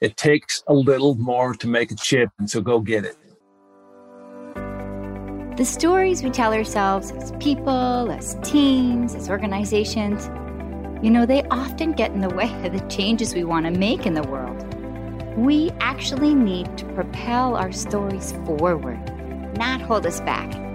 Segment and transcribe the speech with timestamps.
[0.00, 3.16] It takes a little more to make a chip, and so go get it.
[5.56, 10.30] The stories we tell ourselves as people, as teams, as organizations,
[11.04, 14.06] you know, they often get in the way of the changes we want to make
[14.06, 14.64] in the world.
[15.36, 19.00] We actually need to propel our stories forward,
[19.58, 20.67] not hold us back.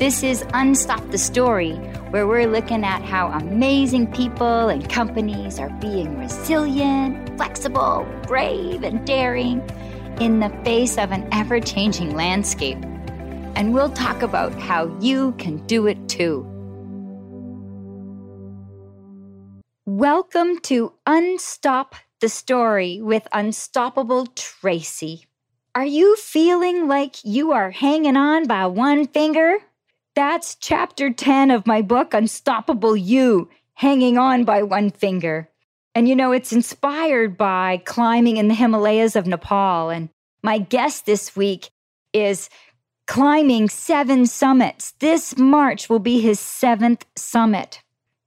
[0.00, 1.72] This is Unstop the Story,
[2.08, 9.06] where we're looking at how amazing people and companies are being resilient, flexible, brave, and
[9.06, 9.60] daring
[10.18, 12.78] in the face of an ever changing landscape.
[13.54, 16.46] And we'll talk about how you can do it too.
[19.84, 25.26] Welcome to Unstop the Story with Unstoppable Tracy.
[25.74, 29.58] Are you feeling like you are hanging on by one finger?
[30.20, 35.48] That's chapter 10 of my book, Unstoppable You Hanging On by One Finger.
[35.94, 39.88] And you know, it's inspired by climbing in the Himalayas of Nepal.
[39.88, 40.10] And
[40.42, 41.70] my guest this week
[42.12, 42.50] is
[43.06, 44.90] climbing seven summits.
[44.98, 47.80] This March will be his seventh summit.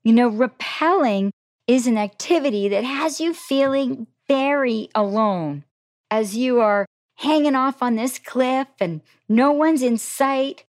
[0.04, 1.30] You know, rappelling
[1.68, 5.64] is an activity that has you feeling very alone
[6.10, 10.66] as you are hanging off on this cliff and no one's in sight.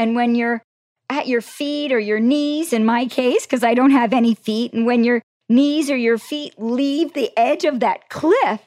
[0.00, 0.62] And when you're
[1.10, 4.72] at your feet or your knees, in my case, because I don't have any feet,
[4.72, 8.60] and when your knees or your feet leave the edge of that cliff,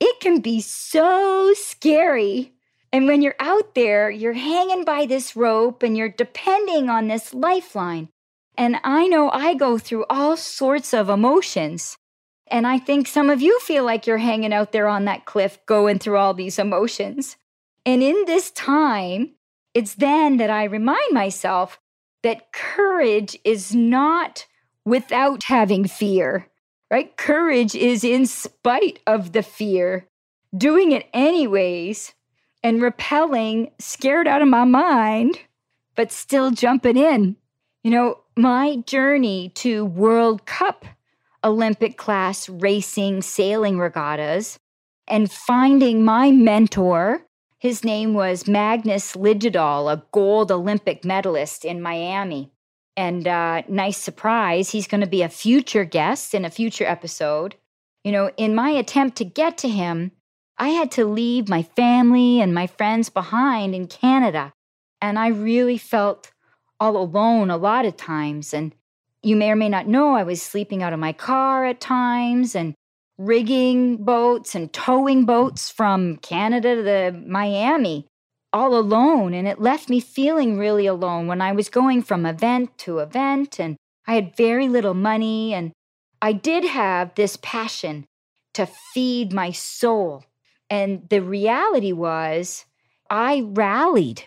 [0.00, 2.52] it can be so scary.
[2.92, 7.34] And when you're out there, you're hanging by this rope and you're depending on this
[7.34, 8.08] lifeline.
[8.56, 11.96] And I know I go through all sorts of emotions.
[12.50, 15.58] And I think some of you feel like you're hanging out there on that cliff
[15.66, 17.36] going through all these emotions.
[17.84, 19.34] And in this time,
[19.74, 21.78] it's then that I remind myself
[22.22, 24.46] that courage is not
[24.84, 26.48] without having fear,
[26.90, 27.16] right?
[27.16, 30.06] Courage is in spite of the fear,
[30.56, 32.14] doing it anyways
[32.62, 35.38] and repelling, scared out of my mind,
[35.94, 37.36] but still jumping in.
[37.84, 40.84] You know, my journey to World Cup
[41.44, 44.58] Olympic class racing sailing regattas
[45.06, 47.22] and finding my mentor.
[47.60, 52.52] His name was Magnus Liljedahl, a gold Olympic medalist in Miami.
[52.96, 57.56] And uh, nice surprise, he's going to be a future guest in a future episode.
[58.04, 60.12] You know, in my attempt to get to him,
[60.56, 64.52] I had to leave my family and my friends behind in Canada.
[65.00, 66.30] And I really felt
[66.78, 68.54] all alone a lot of times.
[68.54, 68.72] And
[69.22, 72.54] you may or may not know, I was sleeping out of my car at times
[72.54, 72.74] and
[73.18, 78.06] rigging boats and towing boats from Canada to the Miami
[78.52, 79.34] all alone.
[79.34, 83.58] And it left me feeling really alone when I was going from event to event.
[83.58, 85.52] And I had very little money.
[85.52, 85.72] And
[86.22, 88.06] I did have this passion
[88.54, 90.24] to feed my soul.
[90.70, 92.64] And the reality was,
[93.10, 94.24] I rallied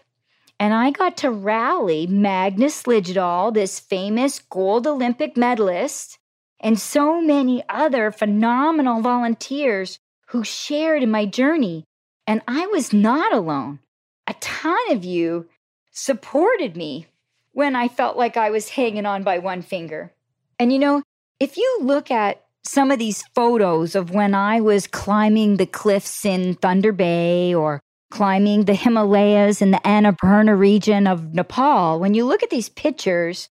[0.59, 6.19] and I got to rally Magnus Liljedahl, this famous gold Olympic medalist,
[6.61, 11.83] and so many other phenomenal volunteers who shared in my journey.
[12.25, 13.79] And I was not alone.
[14.27, 15.49] A ton of you
[15.91, 17.07] supported me
[17.51, 20.13] when I felt like I was hanging on by one finger.
[20.57, 21.03] And you know,
[21.39, 26.23] if you look at some of these photos of when I was climbing the cliffs
[26.23, 32.25] in Thunder Bay or climbing the Himalayas in the Annapurna region of Nepal, when you
[32.25, 33.49] look at these pictures,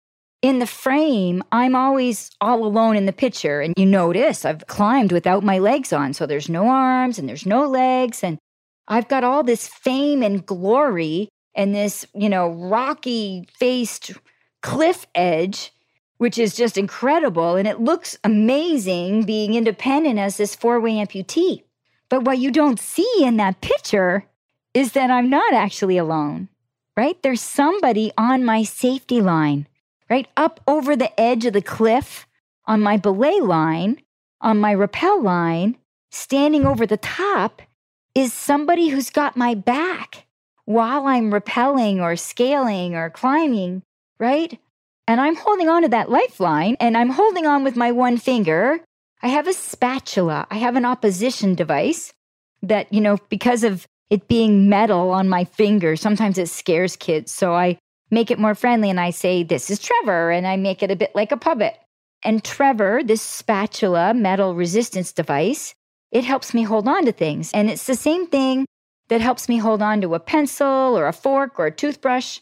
[0.47, 3.61] in the frame, I'm always all alone in the picture.
[3.61, 6.15] And you notice I've climbed without my legs on.
[6.15, 8.23] So there's no arms and there's no legs.
[8.23, 8.39] And
[8.87, 14.13] I've got all this fame and glory and this, you know, rocky faced
[14.63, 15.73] cliff edge,
[16.19, 17.57] which is just incredible.
[17.57, 21.65] And it looks amazing being independent as this four way amputee.
[22.09, 24.27] But what you don't see in that picture
[24.75, 26.49] is that I'm not actually alone,
[26.97, 27.21] right?
[27.23, 29.67] There's somebody on my safety line,
[30.09, 30.29] right?
[30.37, 32.27] Up over the edge of the cliff
[32.67, 34.01] on my belay line,
[34.41, 35.77] on my rappel line,
[36.11, 37.63] standing over the top
[38.15, 40.27] is somebody who's got my back
[40.65, 43.83] while I'm rappelling or scaling or climbing,
[44.19, 44.59] right?
[45.07, 48.81] And I'm holding on to that lifeline and I'm holding on with my one finger.
[49.23, 50.47] I have a spatula.
[50.51, 52.13] I have an opposition device
[52.63, 57.33] that, you know, because of it being metal on my finger, sometimes it scares kids.
[57.33, 57.79] So I
[58.11, 60.31] make it more friendly and I say, This is Trevor.
[60.31, 61.77] And I make it a bit like a puppet.
[62.23, 65.75] And Trevor, this spatula metal resistance device,
[66.11, 67.51] it helps me hold on to things.
[67.53, 68.67] And it's the same thing
[69.09, 72.41] that helps me hold on to a pencil or a fork or a toothbrush.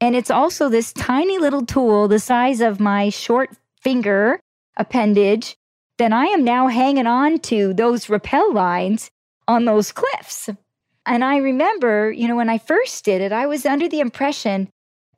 [0.00, 4.40] And it's also this tiny little tool the size of my short finger
[4.76, 5.56] appendage
[5.98, 9.10] that I am now hanging on to those rappel lines
[9.48, 10.50] on those cliffs.
[11.06, 14.68] And I remember, you know, when I first did it, I was under the impression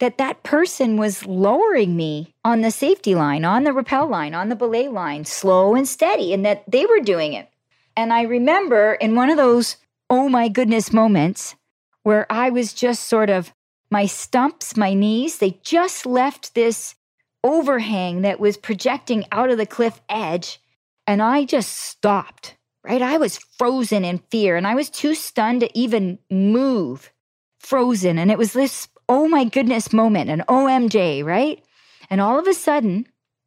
[0.00, 4.48] that that person was lowering me on the safety line, on the rappel line, on
[4.48, 7.48] the belay line, slow and steady, and that they were doing it.
[7.96, 9.76] And I remember in one of those,
[10.08, 11.56] oh my goodness moments
[12.04, 13.52] where I was just sort of,
[13.90, 16.94] my stumps, my knees, they just left this
[17.42, 20.60] overhang that was projecting out of the cliff edge.
[21.06, 23.02] And I just stopped, right?
[23.02, 27.12] I was frozen in fear and I was too stunned to even move,
[27.58, 28.18] frozen.
[28.18, 31.62] And it was this, oh my goodness moment, an OMJ, right?
[32.10, 33.06] And all of a sudden,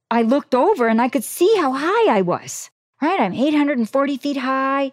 [0.10, 2.70] I looked over and I could see how high I was,
[3.02, 3.20] right?
[3.20, 4.92] I'm 840 feet high.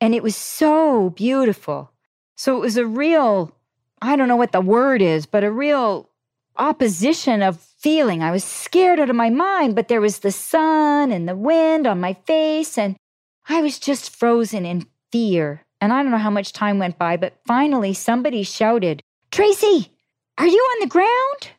[0.00, 1.92] And it was so beautiful.
[2.36, 3.54] So it was a real,
[4.00, 6.08] I don't know what the word is, but a real
[6.56, 8.22] opposition of feeling.
[8.22, 11.86] I was scared out of my mind, but there was the sun and the wind
[11.86, 12.96] on my face, and
[13.48, 15.64] I was just frozen in fear.
[15.80, 19.92] And I don't know how much time went by, but finally somebody shouted, Tracy,
[20.40, 21.50] are you on the ground?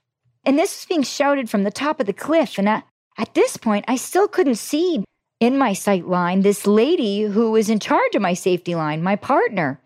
[0.43, 2.57] And this was being shouted from the top of the cliff.
[2.57, 2.83] And at,
[3.15, 5.03] at this point, I still couldn't see
[5.39, 9.15] in my sight line this lady who was in charge of my safety line, my
[9.15, 9.79] partner.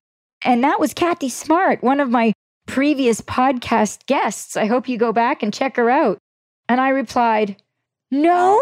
[0.45, 2.31] And that was Kathy Smart, one of my
[2.67, 4.55] previous podcast guests.
[4.55, 6.17] I hope you go back and check her out.
[6.69, 7.57] And I replied,
[8.11, 8.61] No,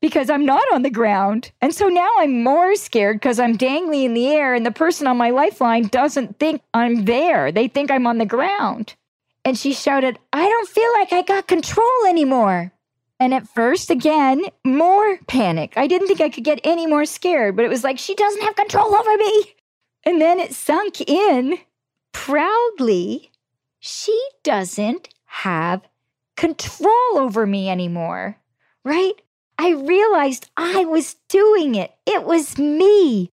[0.00, 1.52] because I'm not on the ground.
[1.60, 5.06] And so now I'm more scared because I'm dangling in the air and the person
[5.06, 7.52] on my lifeline doesn't think I'm there.
[7.52, 8.94] They think I'm on the ground.
[9.48, 12.70] And she shouted, I don't feel like I got control anymore.
[13.18, 15.72] And at first, again, more panic.
[15.74, 18.42] I didn't think I could get any more scared, but it was like, she doesn't
[18.42, 19.54] have control over me.
[20.04, 21.60] And then it sunk in
[22.12, 23.30] proudly,
[23.80, 25.80] she doesn't have
[26.36, 28.36] control over me anymore,
[28.84, 29.14] right?
[29.56, 31.94] I realized I was doing it.
[32.04, 33.30] It was me,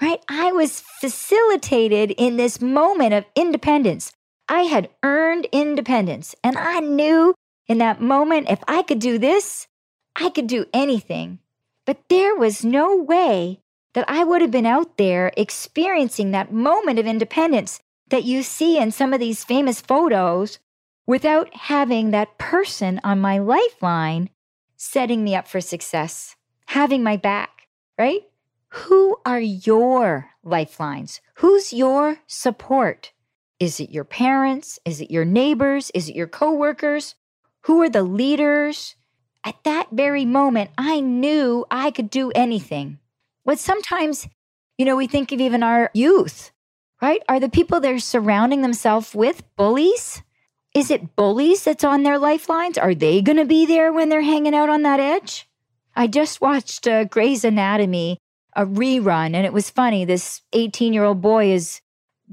[0.00, 0.20] right?
[0.28, 4.12] I was facilitated in this moment of independence.
[4.48, 7.34] I had earned independence, and I knew
[7.66, 9.66] in that moment if I could do this,
[10.14, 11.40] I could do anything.
[11.84, 13.60] But there was no way
[13.94, 18.78] that I would have been out there experiencing that moment of independence that you see
[18.78, 20.58] in some of these famous photos
[21.06, 24.30] without having that person on my lifeline
[24.76, 27.68] setting me up for success, having my back,
[27.98, 28.22] right?
[28.68, 31.20] Who are your lifelines?
[31.36, 33.12] Who's your support?
[33.58, 34.78] Is it your parents?
[34.84, 35.90] Is it your neighbors?
[35.94, 37.14] Is it your coworkers?
[37.62, 38.96] Who are the leaders?
[39.44, 42.98] At that very moment, I knew I could do anything.
[43.44, 44.28] What sometimes,
[44.76, 46.52] you know, we think of even our youth
[47.00, 47.22] right?
[47.28, 50.22] Are the people they're surrounding themselves with bullies?
[50.74, 52.78] Is it bullies that's on their lifelines?
[52.78, 55.48] Are they going to be there when they're hanging out on that edge?
[55.94, 58.18] I just watched uh, Grey's Anatomy,
[58.54, 60.04] a rerun, and it was funny.
[60.04, 61.80] This 18 year old boy is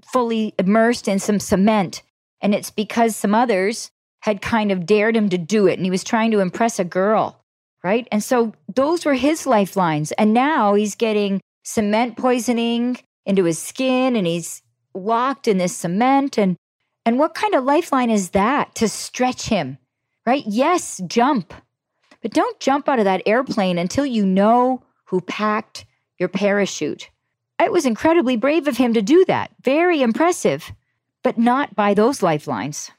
[0.06, 2.02] fully immersed in some cement,
[2.42, 3.92] and it's because some others
[4.22, 6.86] had kind of dared him to do it, and he was trying to impress a
[6.86, 7.44] girl,
[7.84, 8.08] right?
[8.12, 10.12] And so those were his lifelines.
[10.14, 14.62] And now he's getting cement poisoning into his skin and he's
[14.94, 16.38] locked in this cement.
[16.38, 16.58] And
[17.06, 19.78] and what kind of lifeline is that to stretch him
[20.26, 20.44] right?
[20.48, 21.54] Yes jump.
[22.22, 25.86] But don't jump out of that airplane until you know who packed
[26.20, 27.10] your parachute
[27.64, 29.52] it was incredibly brave of him to do that.
[29.62, 30.72] Very impressive.
[31.24, 32.92] But not by those lifelines.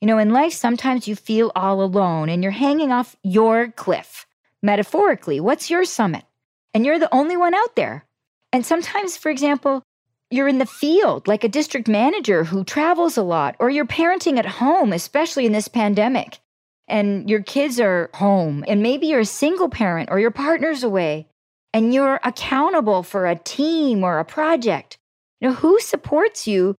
[0.00, 4.26] You know in life sometimes you feel all alone and you're hanging off your cliff.
[4.62, 6.24] Metaphorically what's your summit?
[6.72, 8.06] And you're the only one out there.
[8.52, 9.82] And sometimes, for example,
[10.30, 14.38] you're in the field, like a district manager who travels a lot, or you're parenting
[14.38, 16.38] at home, especially in this pandemic,
[16.86, 21.26] and your kids are home, and maybe you're a single parent or your partner's away,
[21.72, 24.98] and you're accountable for a team or a project.
[25.40, 26.74] You know, who supports you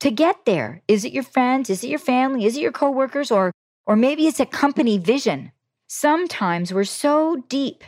[0.00, 0.82] to get there?
[0.88, 1.70] Is it your friends?
[1.70, 2.44] Is it your family?
[2.44, 3.30] Is it your coworkers?
[3.30, 3.52] Or,
[3.86, 5.52] or maybe it's a company vision.
[5.88, 7.84] Sometimes we're so deep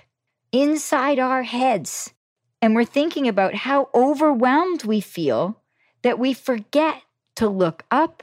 [0.52, 2.12] inside our heads
[2.60, 5.60] and we're thinking about how overwhelmed we feel
[6.02, 7.02] that we forget
[7.36, 8.22] to look up,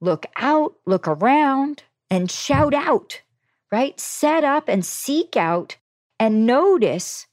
[0.00, 3.22] look out, look around, and shout out,
[3.70, 3.98] right?
[3.98, 5.76] Set up and seek out
[6.18, 7.26] and notice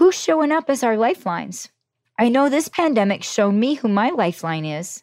[0.00, 1.68] who's showing up as our lifelines.
[2.18, 5.02] I know this pandemic showed me who my lifeline is.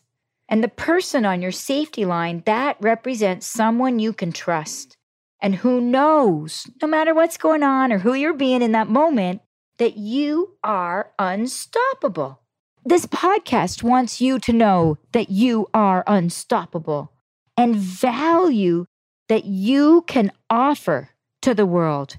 [0.49, 4.97] And the person on your safety line, that represents someone you can trust
[5.39, 9.41] and who knows, no matter what's going on or who you're being in that moment,
[9.77, 12.39] that you are unstoppable.
[12.83, 17.11] This podcast wants you to know that you are unstoppable
[17.55, 18.87] and value
[19.29, 21.09] that you can offer
[21.43, 22.17] to the world.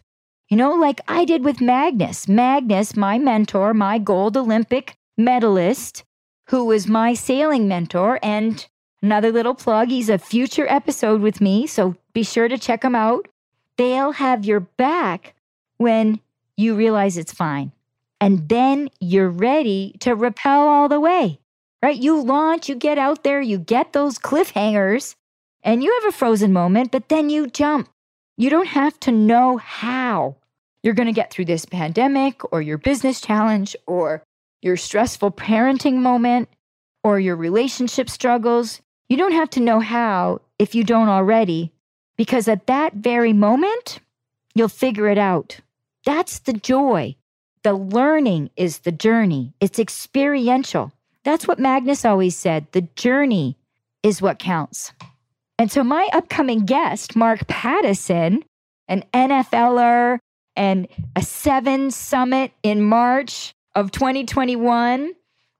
[0.48, 2.26] You know, like I did with Magnus.
[2.26, 6.04] Magnus, my mentor, my gold Olympic medalist,
[6.46, 8.18] who was my sailing mentor.
[8.22, 8.66] And
[9.02, 11.66] another little plug, he's a future episode with me.
[11.66, 13.28] So be sure to check him out.
[13.76, 15.34] They'll have your back
[15.76, 16.20] when
[16.56, 17.72] you realize it's fine.
[18.18, 21.40] And then you're ready to repel all the way,
[21.82, 21.96] right?
[21.96, 25.14] You launch, you get out there, you get those cliffhangers,
[25.62, 27.88] and you have a frozen moment, but then you jump.
[28.40, 30.36] You don't have to know how
[30.84, 34.22] you're going to get through this pandemic or your business challenge or
[34.62, 36.48] your stressful parenting moment
[37.02, 38.80] or your relationship struggles.
[39.08, 41.72] You don't have to know how if you don't already,
[42.16, 43.98] because at that very moment,
[44.54, 45.58] you'll figure it out.
[46.04, 47.16] That's the joy.
[47.64, 50.92] The learning is the journey, it's experiential.
[51.24, 53.56] That's what Magnus always said the journey
[54.04, 54.92] is what counts.
[55.58, 58.44] And so, my upcoming guest, Mark Pattison,
[58.86, 60.18] an NFLer
[60.54, 60.86] and
[61.16, 65.14] a seven summit in March of 2021.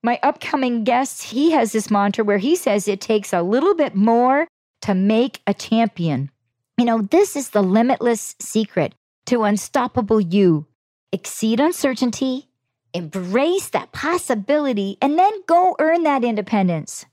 [0.04, 3.96] My upcoming guest, he has this mantra where he says it takes a little bit
[3.96, 4.46] more
[4.82, 6.30] to make a champion.
[6.78, 8.94] You know, this is the limitless secret
[9.26, 10.66] to unstoppable you.
[11.12, 12.48] Exceed uncertainty,
[12.94, 17.04] embrace that possibility, and then go earn that independence.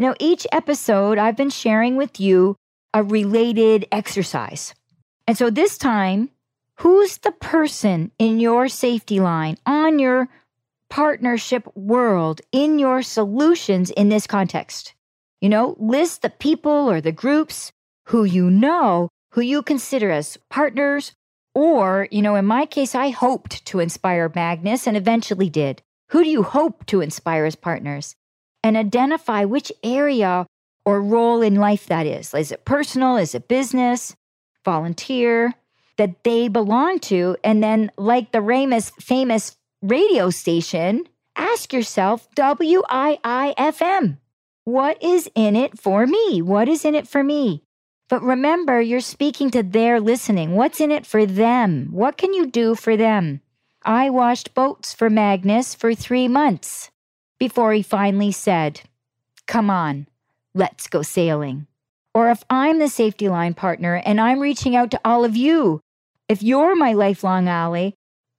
[0.00, 2.56] Now, each episode, I've been sharing with you
[2.94, 4.74] a related exercise.
[5.28, 6.30] And so this time,
[6.76, 10.30] who's the person in your safety line, on your
[10.88, 14.94] partnership world, in your solutions in this context?
[15.42, 17.70] You know, list the people or the groups
[18.06, 21.12] who you know, who you consider as partners,
[21.54, 25.82] or, you know, in my case, I hoped to inspire Magnus and eventually did.
[26.08, 28.16] Who do you hope to inspire as partners?
[28.62, 30.46] And identify which area
[30.84, 32.34] or role in life that is.
[32.34, 33.16] Is it personal?
[33.16, 34.14] Is it business?
[34.64, 35.54] Volunteer?
[35.96, 37.36] That they belong to.
[37.44, 44.18] And then, like the Ramus famous radio station, ask yourself W I I F M.
[44.64, 46.42] What is in it for me?
[46.42, 47.62] What is in it for me?
[48.08, 50.54] But remember, you're speaking to their listening.
[50.54, 51.88] What's in it for them?
[51.92, 53.40] What can you do for them?
[53.84, 56.90] I washed boats for Magnus for three months
[57.40, 58.82] before he finally said,
[59.48, 60.06] Come on,
[60.54, 61.66] let's go sailing.
[62.14, 65.80] Or if I'm the safety line partner and I'm reaching out to all of you,
[66.28, 67.90] if you're my lifelong ally,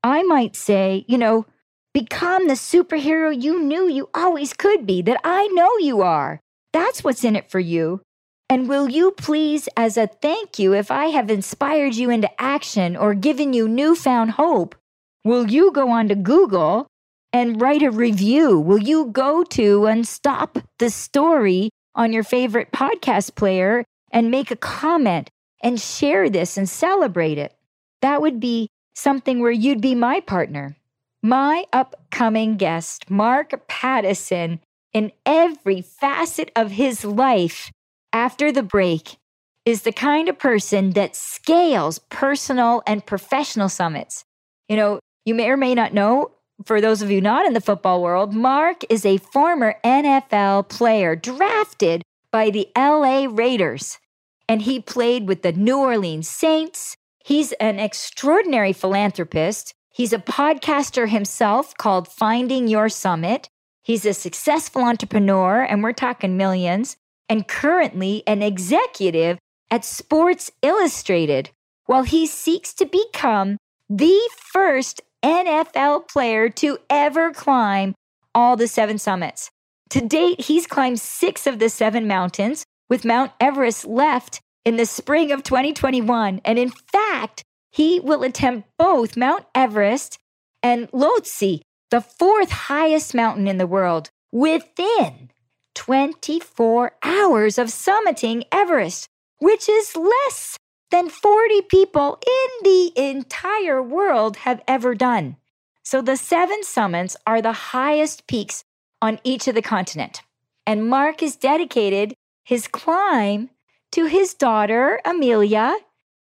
[0.03, 1.46] I might say, you know,
[1.93, 6.39] become the superhero you knew you always could be, that I know you are.
[6.72, 8.01] That's what's in it for you.
[8.50, 12.96] And will you please, as a thank you, if I have inspired you into action
[12.98, 14.75] or given you newfound hope,
[15.24, 16.88] will you go on to Google
[17.33, 18.59] and write a review?
[18.59, 24.51] Will you go to and stop the story on your favorite podcast player and make
[24.51, 25.29] a comment
[25.63, 27.55] and share this and celebrate it?
[28.01, 30.75] That would be something where you'd be my partner.
[31.23, 34.59] My upcoming guest, Mark Pattison,
[34.93, 37.71] in every facet of his life
[38.11, 39.17] after the break
[39.65, 44.25] is the kind of person that scales personal and professional summits.
[44.67, 46.31] You know, you may or may not know,
[46.65, 51.15] for those of you not in the football world, Mark is a former NFL player
[51.15, 54.00] drafted by the LA Raiders.
[54.48, 56.96] And he played with the New Orleans Saints.
[57.24, 59.74] He's an extraordinary philanthropist.
[59.94, 63.50] He's a podcaster himself called Finding Your Summit.
[63.84, 69.38] He's a successful entrepreneur, and we're talking millions and currently an executive
[69.70, 71.50] at Sports Illustrated,
[71.86, 73.58] while he seeks to become
[73.89, 77.95] the first NFL player to ever climb
[78.33, 79.49] all the seven summits.
[79.91, 84.85] To date, he's climbed six of the seven mountains, with Mount Everest left in the
[84.85, 86.41] spring of 2021.
[86.43, 90.17] And in fact, he will attempt both Mount Everest
[90.63, 95.31] and Lhotse, the fourth highest mountain in the world, within
[95.75, 99.07] 24 hours of summiting Everest,
[99.39, 100.57] which is less
[100.91, 105.38] than 40 people in the entire world have ever done.
[105.83, 108.63] So the seven summits are the highest peaks
[109.01, 110.21] on each of the continent.
[110.65, 113.50] And Mark has dedicated his climb
[113.93, 115.75] to his daughter, Amelia,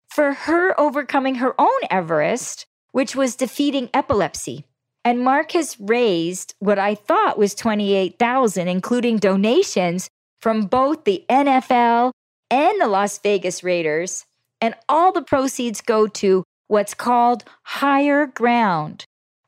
[0.09, 4.65] for her overcoming her own Everest, which was defeating epilepsy.
[5.03, 10.09] And Mark has raised what I thought was 28,000 including donations
[10.39, 12.11] from both the NFL
[12.49, 14.25] and the Las Vegas Raiders,
[14.61, 19.05] and all the proceeds go to what's called higher ground,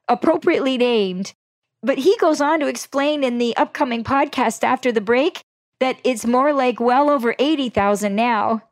[0.07, 1.33] appropriately named.
[1.81, 5.41] But he goes on to explain in the upcoming podcast after the break
[5.79, 8.63] that it's more like well over 80,000 now.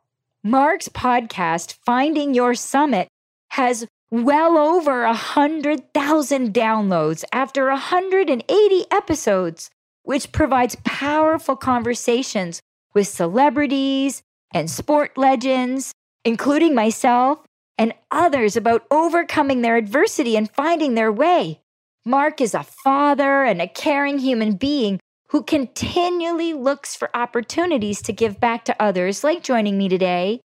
[0.44, 3.08] Mark's podcast, Finding Your Summit,
[3.50, 9.70] has well over a 100,000 downloads after 180 episodes.
[10.04, 12.62] which provides powerful conversations
[12.94, 14.22] with celebrities
[14.54, 15.92] and sport legends,
[16.28, 17.38] including myself
[17.78, 21.58] and others about overcoming their adversity and finding their way.
[22.04, 28.12] Mark is a father and a caring human being who continually looks for opportunities to
[28.12, 30.38] give back to others, like joining me today.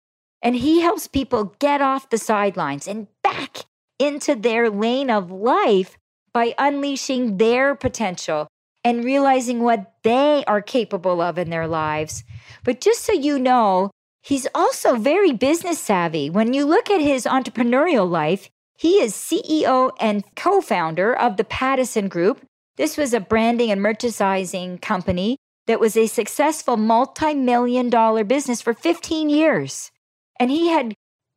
[0.43, 3.65] And he helps people get off the sidelines and back
[3.97, 5.97] into their lane of life
[6.31, 8.47] by unleashing their potential
[8.83, 12.23] and realizing what they are capable of in their lives.
[12.63, 13.89] But just so you know,
[14.22, 16.30] he's also very business savvy.
[16.30, 21.44] When you look at his entrepreneurial life, he is CEO and co founder of the
[21.44, 22.46] Pattison Group.
[22.78, 25.38] This was a branding and merchandising company
[25.68, 29.92] that was a successful multi million dollar business for 15 years.
[30.40, 30.94] And he had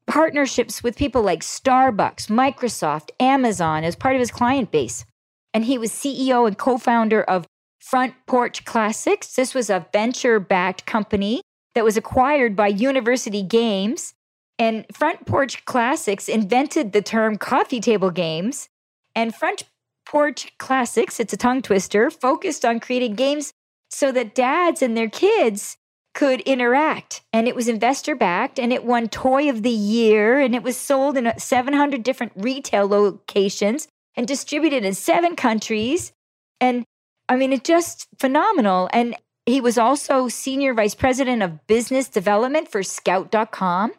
[0.07, 5.05] partnerships with people like Starbucks, Microsoft, Amazon as part of his client base.
[5.53, 7.47] And he was CEO and co founder of
[7.79, 9.35] Front Porch Classics.
[9.35, 11.43] This was a venture backed company
[11.75, 14.15] that was acquired by University Games
[14.59, 18.69] and Front Porch Classics invented the term coffee table games.
[19.15, 19.65] And Front
[20.07, 23.53] Porch Classics, it's a tongue twister, focused on creating games
[23.91, 25.77] so that dads and their kids
[26.15, 27.23] could interact.
[27.33, 30.77] And it was investor backed and it won Toy of the Year and it was
[30.77, 36.13] sold in 700 different retail locations and distributed in seven countries.
[36.61, 36.85] And
[37.29, 38.89] I mean, it's just phenomenal.
[38.93, 43.93] And he was also senior vice president of business development for scout.com.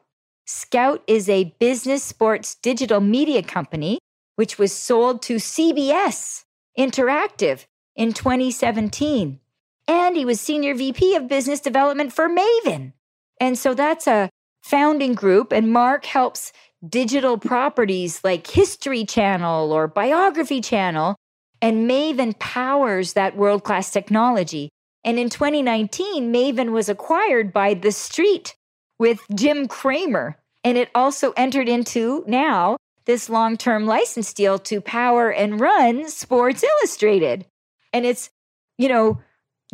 [0.47, 3.99] Scout is a business sports digital media company,
[4.35, 6.43] which was sold to CBS
[6.77, 9.39] Interactive in 2017.
[9.87, 12.93] And he was senior VP of business development for Maven.
[13.39, 14.29] And so that's a
[14.63, 15.51] founding group.
[15.51, 16.51] And Mark helps
[16.87, 21.15] digital properties like History Channel or Biography Channel.
[21.61, 24.69] And Maven powers that world class technology.
[25.05, 28.56] And in 2019, Maven was acquired by The Street,
[28.99, 30.38] with Jim Cramer.
[30.63, 36.10] And it also entered into now this long term license deal to power and run
[36.10, 37.45] Sports Illustrated.
[37.93, 38.30] And it's,
[38.77, 39.21] you know,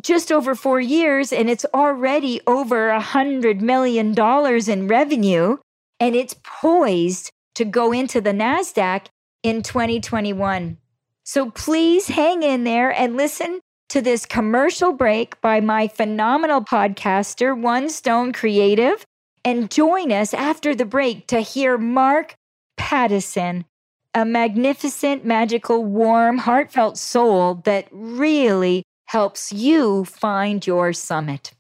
[0.02, 5.58] just over four years and it's already over a hundred million dollars in revenue
[6.00, 9.08] and it's poised to go into the NASDAQ
[9.44, 10.78] in 2021.
[11.24, 17.60] So please hang in there and listen to this commercial break by my phenomenal podcaster,
[17.60, 19.06] One Stone Creative,
[19.44, 22.36] and join us after the break to hear Mark
[22.78, 23.66] Pattison,
[24.14, 31.52] a magnificent, magical, warm, heartfelt soul that really helps you find your summit.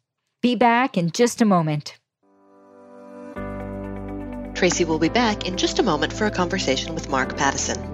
[0.41, 1.97] Be back in just a moment.
[4.55, 7.90] Tracy will be back in just a moment for a conversation with Mark Pattison.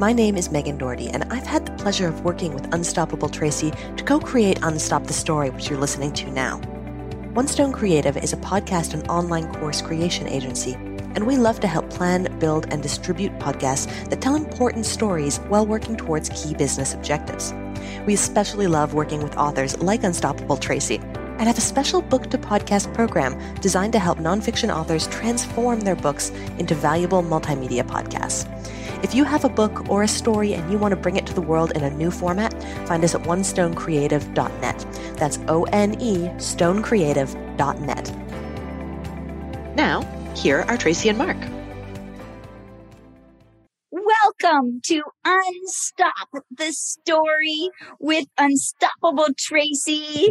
[0.00, 3.70] My name is Megan Doherty, and I've had the pleasure of working with Unstoppable Tracy
[3.98, 6.56] to co create Unstop the Story, which you're listening to now.
[7.34, 11.66] One Stone Creative is a podcast and online course creation agency, and we love to
[11.66, 16.94] help plan, build, and distribute podcasts that tell important stories while working towards key business
[16.94, 17.52] objectives.
[18.06, 22.38] We especially love working with authors like Unstoppable Tracy and have a special book to
[22.38, 28.46] podcast program designed to help nonfiction authors transform their books into valuable multimedia podcasts.
[29.02, 31.34] If you have a book or a story and you want to bring it to
[31.34, 32.52] the world in a new format,
[32.86, 34.86] find us at onestonecreative.net.
[35.16, 38.12] That's O N E stonecreative.net.
[39.74, 40.02] Now,
[40.36, 41.38] here are Tracy and Mark.
[43.90, 50.28] Welcome to Unstop the Story with Unstoppable Tracy.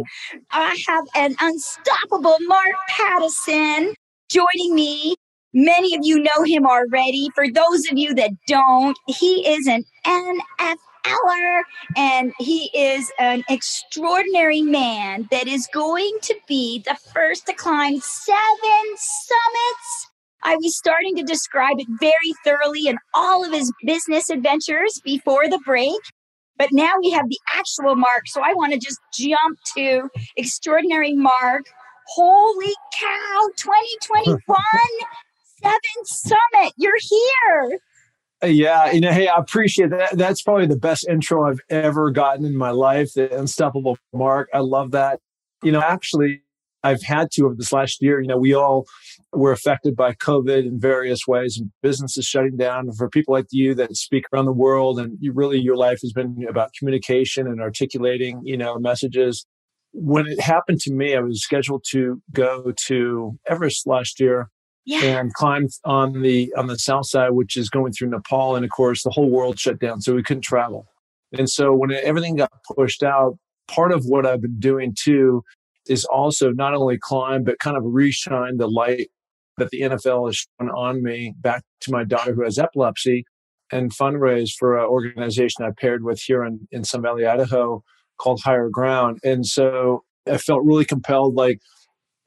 [0.52, 3.94] I have an unstoppable Mark Pattison
[4.30, 5.16] joining me
[5.52, 7.28] Many of you know him already.
[7.34, 11.62] For those of you that don't, he is an NFLer
[11.96, 17.98] and he is an extraordinary man that is going to be the first to climb
[17.98, 20.10] seven summits.
[20.42, 25.48] I was starting to describe it very thoroughly in all of his business adventures before
[25.48, 26.00] the break.
[26.56, 28.26] But now we have the actual Mark.
[28.26, 31.64] So I want to just jump to extraordinary Mark.
[32.06, 34.56] Holy cow, 2021
[35.62, 36.72] seventh summit.
[36.76, 37.78] You're here.
[38.42, 40.16] Yeah, you know, hey, I appreciate that.
[40.16, 43.12] That's probably the best intro I've ever gotten in my life.
[43.14, 44.48] The unstoppable mark.
[44.54, 45.20] I love that.
[45.62, 46.42] You know, actually,
[46.82, 48.18] I've had to over this last year.
[48.18, 48.86] You know, we all
[49.34, 52.90] were affected by COVID in various ways, and businesses shutting down.
[52.92, 56.14] For people like you that speak around the world, and you really your life has
[56.14, 59.46] been about communication and articulating, you know, messages.
[59.92, 64.48] When it happened to me, I was scheduled to go to Everest last year,
[64.90, 65.20] yeah.
[65.20, 68.70] and climbed on the on the south side, which is going through Nepal, and of
[68.70, 70.86] course the whole world shut down, so we couldn't travel.
[71.32, 75.42] And so when everything got pushed out, part of what I've been doing too
[75.86, 79.08] is also not only climb, but kind of reshine the light
[79.58, 83.24] that the NFL has shown on me back to my daughter who has epilepsy
[83.70, 87.84] and fundraise for an organization I paired with here in, in Sun Valley, Idaho
[88.18, 89.18] called Higher Ground.
[89.22, 91.60] And so I felt really compelled, like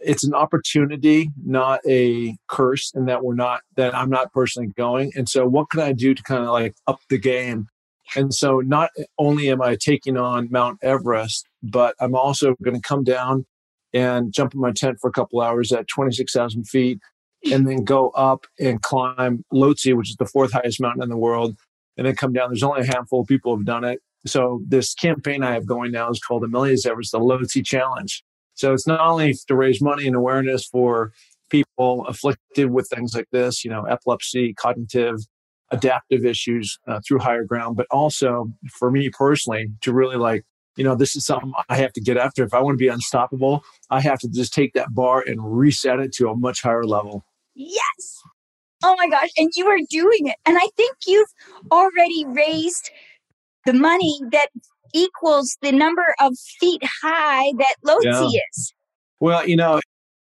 [0.05, 5.11] it's an opportunity, not a curse, and that we're not, that I'm not personally going.
[5.15, 7.67] And so what can I do to kind of like up the game?
[8.15, 12.87] And so not only am I taking on Mount Everest, but I'm also going to
[12.87, 13.45] come down
[13.93, 16.99] and jump in my tent for a couple hours at 26,000 feet
[17.51, 21.17] and then go up and climb Lhotse, which is the fourth highest mountain in the
[21.17, 21.55] world,
[21.97, 22.49] and then come down.
[22.49, 24.01] There's only a handful of people who've done it.
[24.25, 28.23] So this campaign I have going now is called Amelia's Everest, the Lhotse Challenge.
[28.55, 31.11] So it's not only to raise money and awareness for
[31.49, 35.19] people afflicted with things like this, you know, epilepsy, cognitive,
[35.71, 40.43] adaptive issues uh, through higher ground, but also for me personally to really like,
[40.75, 42.43] you know, this is something I have to get after.
[42.43, 45.99] If I want to be unstoppable, I have to just take that bar and reset
[45.99, 47.23] it to a much higher level.
[47.55, 48.21] Yes.
[48.83, 49.29] Oh my gosh.
[49.37, 50.35] And you are doing it.
[50.45, 51.29] And I think you've
[51.71, 52.89] already raised
[53.65, 54.49] the money that
[54.93, 58.39] equals the number of feet high that Lhotse yeah.
[58.51, 58.73] is.
[59.19, 59.79] Well, you know,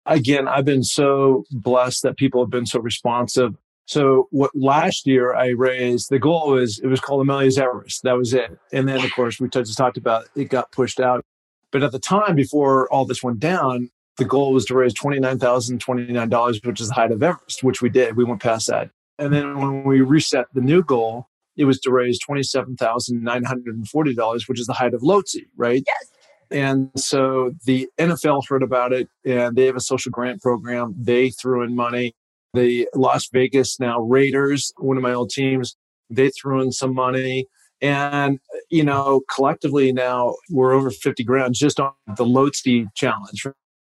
[0.06, 3.56] again, I've been so blessed that people have been so responsive.
[3.86, 8.02] So what last year I raised, the goal was, it was called Amelia's Everest.
[8.04, 8.56] That was it.
[8.72, 11.24] And then of course we just talked about it got pushed out.
[11.72, 16.66] But at the time before all this went down, the goal was to raise $29,029,
[16.66, 18.16] which is the height of Everest, which we did.
[18.16, 18.90] We went past that.
[19.18, 24.66] And then when we reset the new goal, it was to raise $27,940, which is
[24.66, 25.82] the height of Lhotse, right?
[25.86, 26.08] Yes.
[26.50, 30.94] And so the NFL heard about it and they have a social grant program.
[30.98, 32.14] They threw in money.
[32.54, 35.76] The Las Vegas now Raiders, one of my old teams,
[36.08, 37.46] they threw in some money.
[37.80, 43.46] And, you know, collectively now we're over 50 grand just on the Lhotse challenge.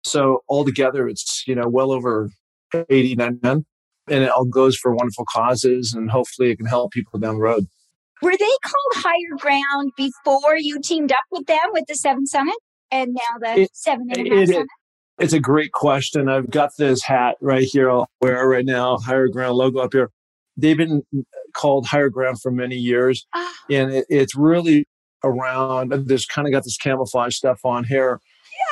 [0.03, 2.29] So altogether, it's, you know, well over
[2.89, 3.65] 89 men
[4.07, 7.41] and it all goes for wonderful causes and hopefully it can help people down the
[7.41, 7.67] road.
[8.21, 12.55] Were they called higher ground before you teamed up with them with the Seven Summit
[12.91, 14.67] and now the it, Seven and a Half Summit?
[15.19, 16.29] It's a great question.
[16.29, 20.09] I've got this hat right here I'll wear right now, higher ground logo up here.
[20.57, 21.03] They've been
[21.53, 23.25] called higher ground for many years.
[23.33, 23.53] Ah.
[23.69, 24.85] And it, it's really
[25.23, 28.19] around, there's kind of got this camouflage stuff on here.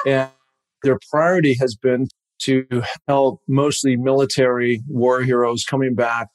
[0.06, 0.12] Yeah.
[0.22, 0.30] And
[0.84, 2.08] their priority has been
[2.40, 2.66] to
[3.08, 6.28] help mostly military war heroes coming back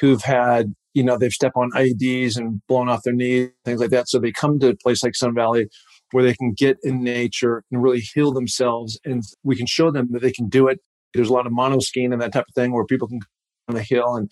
[0.00, 3.90] who've had, you know, they've stepped on IEDs and blown off their knees, things like
[3.90, 4.08] that.
[4.08, 5.68] So they come to a place like Sun Valley
[6.10, 8.98] where they can get in nature and really heal themselves.
[9.04, 10.80] And we can show them that they can do it.
[11.12, 13.26] There's a lot of mono skiing and that type of thing where people can go
[13.68, 14.30] on the hill and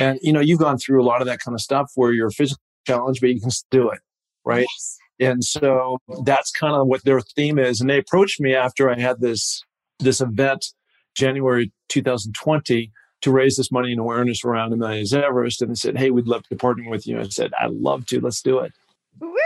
[0.00, 2.30] and you know you've gone through a lot of that kind of stuff where you're
[2.30, 4.00] physically challenged but you can still do it
[4.44, 4.98] right yes.
[5.20, 8.98] and so that's kind of what their theme is and they approached me after i
[8.98, 9.62] had this
[10.02, 10.66] this event
[11.14, 12.90] January 2020
[13.22, 15.62] to raise this money and awareness around Amelia's Everest.
[15.62, 17.20] And they said, Hey, we'd love to partner with you.
[17.20, 18.20] I said, I'd love to.
[18.20, 18.72] Let's do it.
[19.20, 19.36] Woo!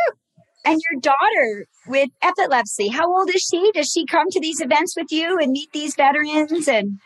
[0.64, 3.71] And your daughter with epilepsy, how old is she?
[3.73, 6.66] Does she come to these events with you and meet these veterans?
[6.66, 6.99] And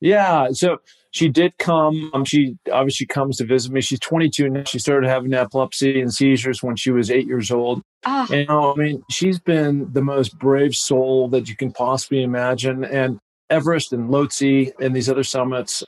[0.00, 0.78] yeah, so
[1.12, 2.10] she did come.
[2.14, 3.82] Um, she obviously comes to visit me.
[3.82, 4.64] She's 22 now.
[4.64, 7.82] She started having epilepsy and seizures when she was eight years old.
[8.06, 8.26] Oh.
[8.32, 12.82] And I mean, she's been the most brave soul that you can possibly imagine.
[12.84, 13.18] And
[13.50, 15.84] Everest and Lhotse and these other summits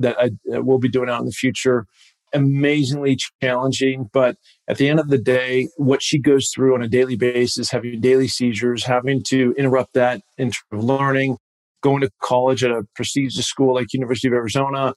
[0.00, 1.86] that I will be doing out in the future,
[2.32, 4.10] amazingly challenging.
[4.12, 7.70] But at the end of the day, what she goes through on a daily basis,
[7.70, 11.38] having daily seizures, having to interrupt that in terms of learning,
[11.84, 14.94] going to college at a prestigious school like University of Arizona.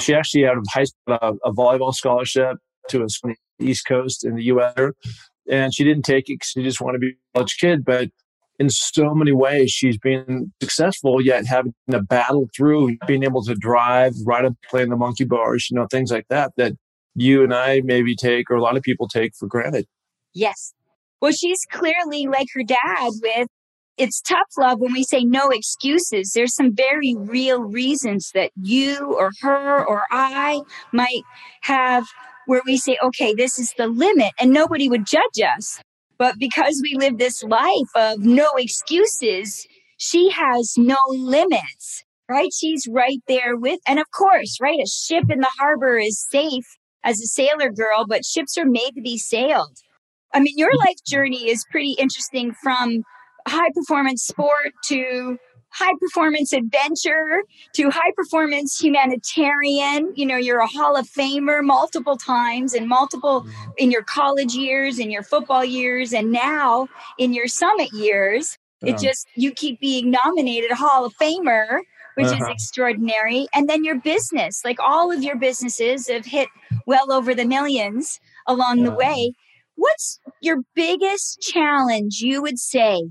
[0.00, 2.58] She actually out of high school a, a volleyball scholarship
[2.90, 3.06] to a
[3.58, 4.74] East Coast in the U.S.
[5.50, 7.84] And she didn't take it because she just wanted to be a college kid.
[7.84, 8.10] But
[8.58, 13.54] in so many ways, she's been successful, yet having to battle through being able to
[13.54, 16.74] drive, ride a plane, the monkey bars, you know, things like that, that
[17.14, 19.86] you and I maybe take, or a lot of people take for granted.
[20.34, 20.74] Yes.
[21.22, 23.48] Well, she's clearly like her dad with
[23.96, 26.32] it's tough love when we say no excuses.
[26.32, 30.60] There's some very real reasons that you or her or I
[30.92, 31.22] might
[31.62, 32.06] have
[32.46, 35.80] where we say, okay, this is the limit, and nobody would judge us.
[36.18, 39.66] But because we live this life of no excuses,
[39.98, 42.50] she has no limits, right?
[42.56, 44.78] She's right there with, and of course, right?
[44.78, 46.64] A ship in the harbor is safe
[47.02, 49.76] as a sailor girl, but ships are made to be sailed.
[50.32, 53.02] I mean, your life journey is pretty interesting from
[53.46, 55.38] high performance sport to
[55.72, 57.42] high performance adventure
[57.74, 60.12] to high performance humanitarian.
[60.14, 63.70] You know, you're a Hall of Famer multiple times and multiple mm-hmm.
[63.76, 68.56] in your college years, in your football years, and now in your summit years.
[68.82, 68.94] Yeah.
[68.94, 71.80] It just, you keep being nominated Hall of Famer,
[72.14, 72.44] which uh-huh.
[72.44, 73.46] is extraordinary.
[73.54, 76.48] And then your business, like all of your businesses have hit
[76.86, 78.84] well over the millions along yeah.
[78.84, 79.32] the way.
[79.74, 83.02] What's your biggest challenge you would say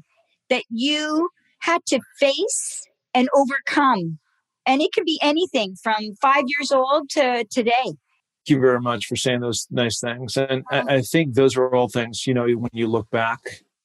[0.50, 1.30] that you
[1.60, 4.20] had to face and overcome.
[4.66, 7.72] And it could be anything from five years old to today.
[7.84, 10.38] Thank you very much for saying those nice things.
[10.38, 13.40] And I, I think those are all things, you know, when you look back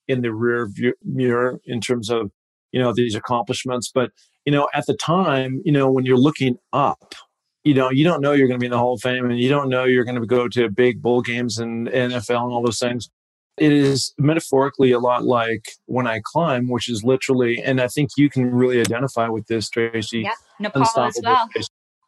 [0.09, 2.31] in the rear view mirror in terms of,
[2.73, 3.91] you know, these accomplishments.
[3.95, 4.11] But,
[4.45, 7.15] you know, at the time, you know, when you're looking up,
[7.65, 9.39] you know, you don't know you're going to be in the Hall of Fame and
[9.39, 12.63] you don't know you're going to go to big bowl games and NFL and all
[12.63, 13.11] those things
[13.57, 18.11] it is metaphorically a lot like when I climb, which is literally, and I think
[18.17, 20.21] you can really identify with this, Tracy.
[20.21, 21.49] Yeah, Nepal as well.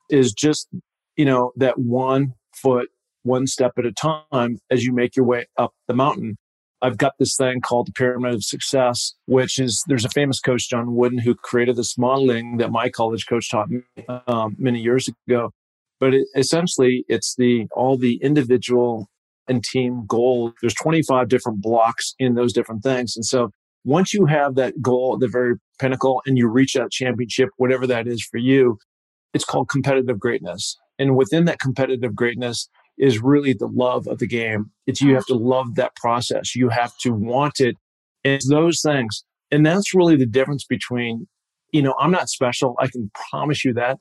[0.09, 0.69] Is just,
[1.17, 2.89] you know, that one foot,
[3.23, 6.37] one step at a time as you make your way up the mountain.
[6.83, 10.69] I've got this thing called the pyramid of success, which is there's a famous coach,
[10.69, 13.83] John Wooden, who created this modeling that my college coach taught me
[14.27, 15.53] um, many years ago.
[16.01, 19.09] But it, essentially, it's the all the individual
[19.49, 20.53] and team goal.
[20.61, 23.17] There's 25 different blocks in those different things.
[23.17, 23.51] And so
[23.85, 27.87] once you have that goal at the very pinnacle and you reach that championship, whatever
[27.87, 28.79] that is for you,
[29.35, 30.77] it's called competitive greatness.
[30.99, 34.71] And within that competitive greatness is really the love of the game.
[34.87, 36.55] It's you have to love that process.
[36.55, 37.77] You have to want it.
[38.23, 39.25] It's those things.
[39.51, 41.27] And that's really the difference between,
[41.73, 42.77] you know, I'm not special.
[42.79, 43.99] I can promise you that.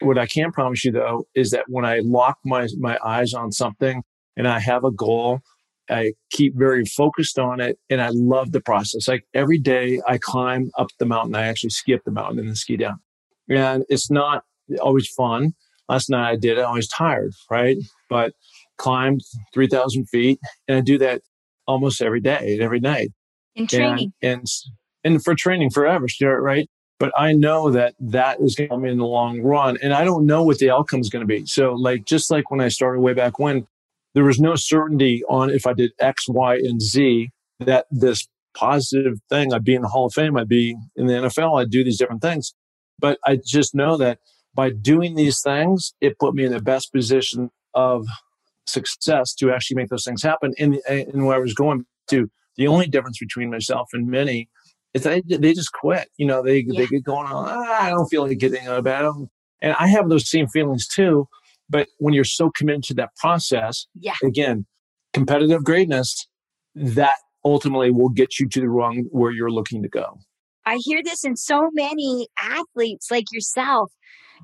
[0.00, 3.50] What I can promise you though is that when I lock my, my eyes on
[3.50, 4.02] something
[4.36, 5.40] and I have a goal.
[5.88, 9.06] I keep very focused on it and I love the process.
[9.06, 12.48] Like every day I climb up the mountain, I actually ski up the mountain and
[12.48, 13.00] then ski down.
[13.48, 14.44] And it's not
[14.80, 15.54] always fun.
[15.88, 17.76] Last night I did it, I was tired, right?
[18.10, 18.32] But
[18.78, 19.22] climbed
[19.54, 21.22] 3,000 feet and I do that
[21.66, 23.10] almost every day, every night.
[23.54, 24.12] In training.
[24.22, 24.46] And, and,
[25.04, 26.68] and for training forever, right?
[26.98, 30.04] But I know that that is going to come in the long run and I
[30.04, 31.46] don't know what the outcome is going to be.
[31.46, 33.66] So like, just like when I started way back when,
[34.16, 37.28] there was no certainty on if I did X, Y, and Z
[37.60, 41.12] that this positive thing, I'd be in the Hall of Fame, I'd be in the
[41.12, 42.54] NFL, I'd do these different things.
[42.98, 44.20] But I just know that
[44.54, 48.06] by doing these things, it put me in the best position of
[48.64, 50.54] success to actually make those things happen.
[50.58, 54.48] And, and where I was going to, the only difference between myself and many
[54.94, 56.08] is they, they just quit.
[56.16, 56.80] You know, they, yeah.
[56.80, 59.04] they get going on, ah, I don't feel like getting out of bed.
[59.60, 61.28] And I have those same feelings too.
[61.68, 64.14] But when you're so committed to that process, yeah.
[64.22, 64.66] again,
[65.12, 66.28] competitive greatness,
[66.74, 70.18] that ultimately will get you to the wrong where you're looking to go.
[70.64, 73.92] I hear this in so many athletes like yourself.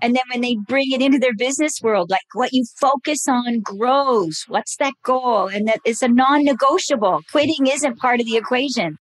[0.00, 3.60] And then when they bring it into their business world, like what you focus on
[3.60, 4.44] grows.
[4.48, 5.48] What's that goal?
[5.48, 7.20] And that it's a non negotiable.
[7.30, 8.96] Quitting isn't part of the equation.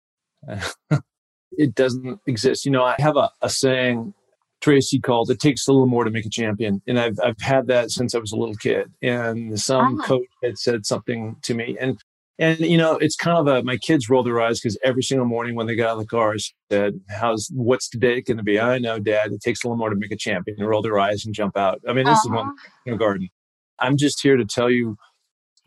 [1.52, 2.64] it doesn't exist.
[2.64, 4.14] You know, I have a, a saying
[4.60, 6.82] Tracy called, it takes a little more to make a champion.
[6.86, 8.92] And I've, I've had that since I was a little kid.
[9.02, 11.76] And some coach had said something to me.
[11.80, 11.98] And,
[12.40, 15.26] and, you know, it's kind of a, my kids roll their eyes because every single
[15.26, 16.38] morning when they got out of the car, I
[16.70, 18.60] said, how's, what's today going to be?
[18.60, 20.98] I know, dad, it takes a little more to make a champion and roll their
[20.98, 21.80] eyes and jump out.
[21.88, 22.28] I mean, this uh-huh.
[22.28, 22.54] is one
[22.86, 23.28] in garden.
[23.80, 24.96] I'm just here to tell you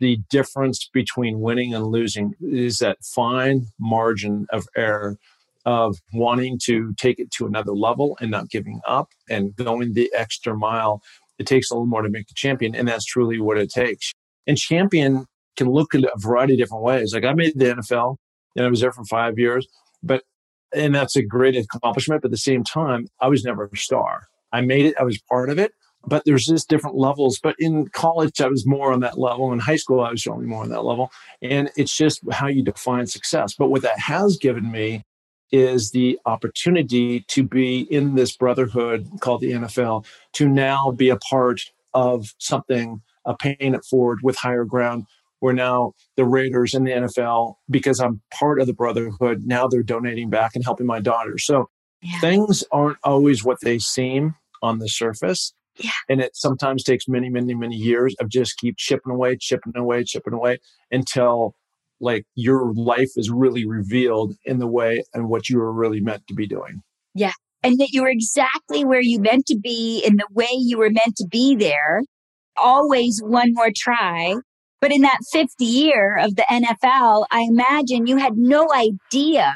[0.00, 5.16] the difference between winning and losing is that fine margin of error
[5.64, 10.10] of wanting to take it to another level and not giving up and going the
[10.16, 11.02] extra mile.
[11.38, 14.12] It takes a little more to make a champion, and that's truly what it takes.
[14.46, 17.14] And champion can look at a variety of different ways.
[17.14, 18.16] Like I made the NFL,
[18.56, 19.66] and I was there for five years,
[20.02, 20.22] but
[20.74, 22.22] and that's a great accomplishment.
[22.22, 24.28] But at the same time, I was never a star.
[24.52, 24.94] I made it.
[24.98, 25.72] I was part of it.
[26.04, 27.38] But there's just different levels.
[27.40, 29.52] But in college, I was more on that level.
[29.52, 31.12] In high school, I was certainly more on that level.
[31.42, 33.54] And it's just how you define success.
[33.54, 35.04] But what that has given me
[35.52, 41.16] is the opportunity to be in this brotherhood called the NFL, to now be a
[41.16, 41.60] part
[41.94, 45.06] of something, a paying it forward with higher ground.
[45.40, 49.82] Where now the Raiders and the NFL, because I'm part of the brotherhood, now they're
[49.82, 51.36] donating back and helping my daughter.
[51.36, 51.68] So
[52.00, 52.20] yeah.
[52.20, 55.52] things aren't always what they seem on the surface.
[55.76, 55.90] Yeah.
[56.08, 60.04] And it sometimes takes many, many, many years of just keep chipping away, chipping away,
[60.04, 60.58] chipping away
[60.90, 61.56] until
[62.02, 66.26] like your life is really revealed in the way and what you were really meant
[66.28, 66.82] to be doing.
[67.14, 67.32] Yeah.
[67.62, 70.90] And that you were exactly where you meant to be in the way you were
[70.90, 72.02] meant to be there.
[72.56, 74.34] Always one more try.
[74.80, 79.54] But in that fifth year of the NFL, I imagine you had no idea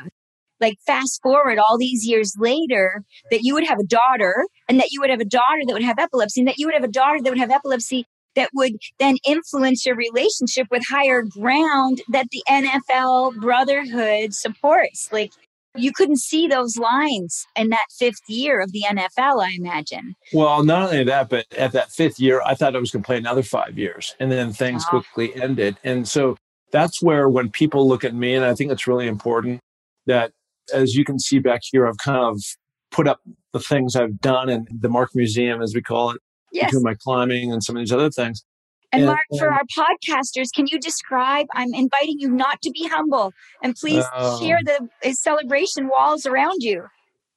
[0.61, 4.91] like fast forward all these years later that you would have a daughter and that
[4.91, 6.89] you would have a daughter that would have epilepsy and that you would have a
[6.89, 8.07] daughter that would have epilepsy
[8.37, 15.09] that would then influence your relationship with higher ground that the NFL brotherhood supports.
[15.11, 15.33] Like
[15.75, 20.15] you couldn't see those lines in that fifth year of the NFL, I imagine.
[20.33, 23.07] Well, not only that, but at that fifth year, I thought I was going to
[23.07, 25.77] play another five years, and then things quickly ended.
[25.85, 26.37] And so
[26.73, 29.61] that's where when people look at me, and I think it's really important
[30.07, 30.33] that,
[30.75, 32.43] as you can see back here, I've kind of
[32.91, 33.21] put up
[33.53, 36.21] the things I've done in the Mark Museum, as we call it,
[36.53, 36.71] yes.
[36.71, 38.45] between my climbing and some of these other things.
[38.93, 41.47] And, and Mark, and, for our podcasters, can you describe?
[41.55, 43.33] I'm inviting you not to be humble,
[43.63, 46.85] and please uh, share the celebration walls around you.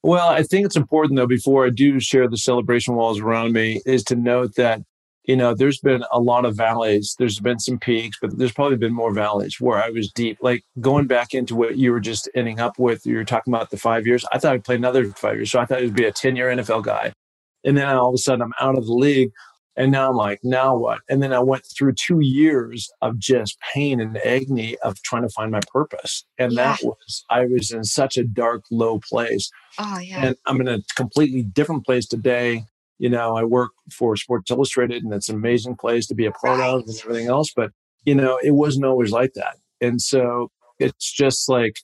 [0.01, 1.27] Well, I think it's important though.
[1.27, 4.81] Before I do share the celebration walls around me, is to note that
[5.25, 7.15] you know there's been a lot of valleys.
[7.19, 10.37] There's been some peaks, but there's probably been more valleys where I was deep.
[10.41, 13.05] Like going back into what you were just ending up with.
[13.05, 14.23] You were talking about the five years.
[14.31, 16.35] I thought I'd play another five years, so I thought it would be a ten
[16.35, 17.11] year NFL guy.
[17.63, 19.31] And then all of a sudden, I'm out of the league.
[19.75, 20.99] And now I'm like, now what?
[21.09, 25.29] And then I went through two years of just pain and agony of trying to
[25.29, 26.25] find my purpose.
[26.37, 26.75] And yeah.
[26.75, 29.49] that was, I was in such a dark, low place.
[29.77, 30.25] Oh, yeah.
[30.25, 32.63] And I'm in a completely different place today.
[32.97, 36.31] You know, I work for Sports Illustrated and it's an amazing place to be a
[36.31, 36.69] part right.
[36.69, 37.53] of and everything else.
[37.55, 37.71] But,
[38.03, 39.55] you know, it wasn't always like that.
[39.79, 41.77] And so it's just like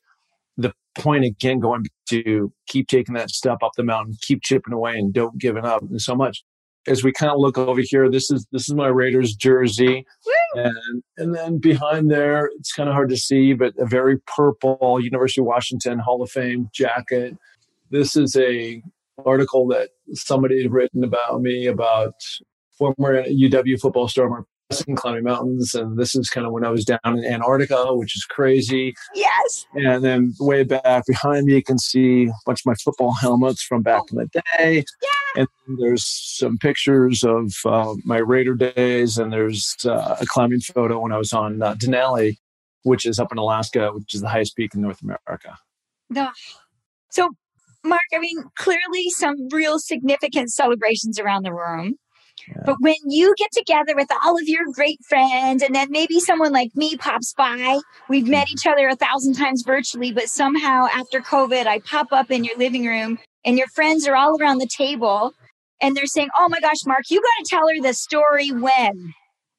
[0.97, 5.13] point again, going to keep taking that step up the mountain, keep chipping away and
[5.13, 5.81] don't give it up.
[5.81, 6.43] And so much
[6.87, 10.05] as we kind of look over here, this is this is my Raiders jersey,
[10.53, 14.99] and and then behind there, it's kind of hard to see, but a very purple
[15.01, 17.37] University of Washington Hall of Fame jacket.
[17.89, 18.83] This is a
[19.25, 22.13] article that somebody had written about me about
[22.77, 24.45] former UW football star
[24.87, 25.75] In climbing mountains.
[25.75, 28.95] And this is kind of when I was down in Antarctica, which is crazy.
[29.13, 29.65] Yes.
[29.75, 33.61] And then way back behind me, you can see a bunch of my football helmets
[33.61, 34.83] from back in the day.
[35.01, 35.43] Yeah.
[35.43, 35.47] And
[35.77, 41.11] there's some pictures of uh, my Raider days, and there's uh, a climbing photo when
[41.11, 42.37] I was on uh, Denali,
[42.83, 45.57] which is up in Alaska, which is the highest peak in North America.
[46.09, 46.31] The,
[47.11, 47.29] so,
[47.83, 51.97] Mark, I mean, clearly some real significant celebrations around the room.
[52.65, 56.51] But when you get together with all of your great friends, and then maybe someone
[56.51, 58.53] like me pops by, we've met mm-hmm.
[58.53, 62.57] each other a thousand times virtually, but somehow after COVID, I pop up in your
[62.57, 65.33] living room and your friends are all around the table
[65.81, 69.13] and they're saying, Oh my gosh, Mark, you got to tell her the story when.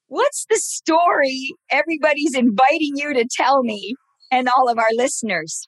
[0.08, 3.94] What's the story everybody's inviting you to tell me
[4.30, 5.66] and all of our listeners?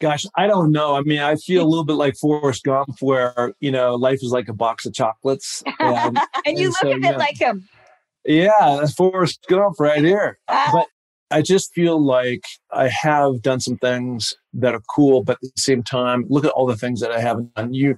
[0.00, 0.94] Gosh, I don't know.
[0.94, 4.32] I mean, I feel a little bit like Forrest Gump, where you know life is
[4.32, 7.68] like a box of chocolates, and, and you and look so, a bit like him.
[8.24, 10.38] Yeah, that's Forrest Gump right here.
[10.48, 10.70] Ah.
[10.72, 10.86] but
[11.30, 15.52] I just feel like I have done some things that are cool, but at the
[15.56, 17.72] same time, look at all the things that I haven't done.
[17.72, 17.96] You,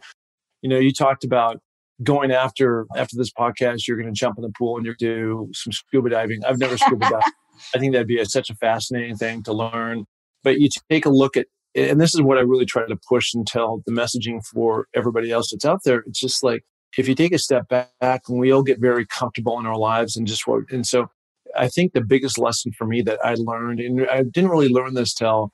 [0.61, 1.61] you know, you talked about
[2.03, 3.87] going after after this podcast.
[3.89, 6.45] You're going to jump in the pool and you do some scuba diving.
[6.45, 7.25] I've never scuba dived.
[7.75, 10.05] I think that'd be a, such a fascinating thing to learn.
[10.43, 13.35] But you take a look at and this is what I really try to push
[13.35, 16.05] and tell the messaging for everybody else that's out there.
[16.07, 16.65] It's just like
[16.99, 20.17] if you take a step back and we all get very comfortable in our lives
[20.17, 21.09] and just what and so
[21.57, 24.95] I think the biggest lesson for me that I learned, and I didn't really learn
[24.95, 25.53] this till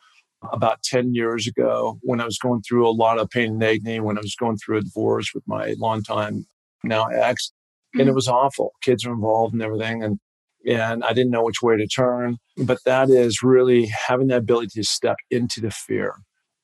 [0.53, 4.01] about 10 years ago when I was going through a lot of pain and agony,
[4.01, 6.47] when I was going through a divorce with my longtime
[6.85, 7.53] now ex.
[7.95, 8.15] And it mm-hmm.
[8.15, 8.73] was awful.
[8.83, 10.05] Kids were involved and everything.
[10.05, 10.21] And
[10.67, 12.39] and I didn't know which way to turn.
[12.57, 16.15] But that is really having the ability to step into the fear.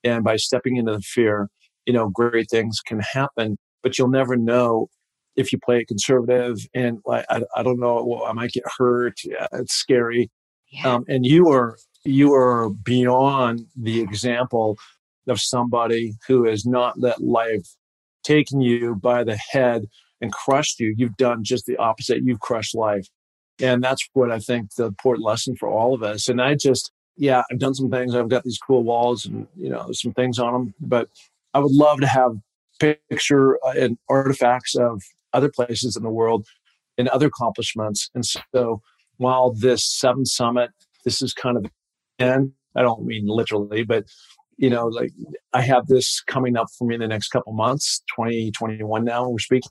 [0.03, 1.49] And by stepping into the fear,
[1.87, 4.89] you know, great things can happen, but you'll never know
[5.37, 6.59] if you play it conservative.
[6.75, 9.19] And like, I, I don't know, well, I might get hurt.
[9.25, 10.31] Yeah, it's scary.
[10.71, 10.95] Yeah.
[10.95, 14.77] Um, and you are, you are beyond the example
[15.29, 17.67] of somebody who has not let life
[18.25, 19.87] taken you by the head
[20.21, 20.95] and crushed you.
[20.97, 22.23] You've done just the opposite.
[22.25, 23.07] You've crushed life.
[23.61, 26.29] And that's what I think the important lesson for all of us.
[26.29, 28.15] And I just, yeah, I've done some things.
[28.15, 31.09] I've got these cool walls and, you know, some things on them, but
[31.53, 32.37] I would love to have
[32.81, 36.47] picture uh, and artifacts of other places in the world
[36.99, 38.11] and other accomplishments.
[38.15, 38.83] And so
[39.19, 40.71] while this seventh summit,
[41.05, 41.67] this is kind of
[42.19, 44.07] end, I don't mean literally, but
[44.57, 45.11] you know, like
[45.53, 49.39] I have this coming up for me in the next couple months, 2021 now we're
[49.39, 49.71] speaking.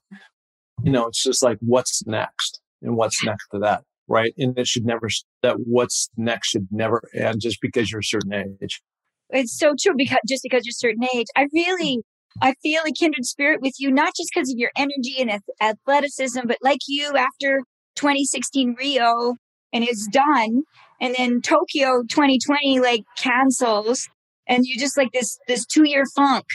[0.84, 2.60] You know, it's just like what's next?
[2.84, 4.34] And what's next to that, right?
[4.38, 5.07] And it should never,
[5.41, 8.81] that what's next should never end just because you're a certain age.
[9.29, 11.99] It's so true because just because you're a certain age, I really,
[12.41, 16.41] I feel a kindred spirit with you, not just because of your energy and athleticism,
[16.45, 17.61] but like you after
[17.95, 19.36] 2016 Rio
[19.71, 20.63] and it's done.
[21.01, 24.07] And then Tokyo 2020 like cancels
[24.47, 26.45] and you just like this this two year funk